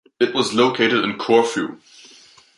[0.19, 1.77] It was located in Corfu.